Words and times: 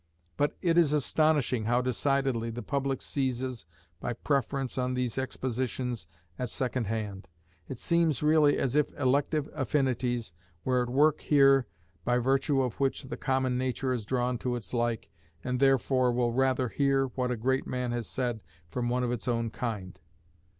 But 0.35 0.57
it 0.63 0.79
is 0.79 0.93
astonishing 0.93 1.65
how 1.65 1.79
decidedly 1.79 2.49
the 2.49 2.63
public 2.63 3.03
seizes 3.03 3.67
by 3.99 4.13
preference 4.13 4.75
on 4.79 4.95
these 4.95 5.15
expositions 5.19 6.07
at 6.39 6.49
second 6.49 6.87
hand. 6.87 7.29
It 7.69 7.77
seems 7.77 8.23
really 8.23 8.57
as 8.57 8.75
if 8.75 8.91
elective 8.99 9.47
affinities 9.53 10.33
were 10.65 10.81
at 10.81 10.89
work 10.89 11.21
here, 11.21 11.67
by 12.03 12.17
virtue 12.17 12.63
of 12.63 12.79
which 12.79 13.03
the 13.03 13.15
common 13.17 13.59
nature 13.59 13.93
is 13.93 14.03
drawn 14.03 14.39
to 14.39 14.55
its 14.55 14.73
like, 14.73 15.11
and 15.43 15.59
therefore 15.59 16.11
will 16.11 16.31
rather 16.33 16.69
hear 16.69 17.05
what 17.09 17.29
a 17.29 17.37
great 17.37 17.67
man 17.67 17.91
has 17.91 18.07
said 18.07 18.41
from 18.71 18.89
one 18.89 19.03
of 19.03 19.11
its 19.11 19.27
own 19.27 19.51
kind. 19.51 19.99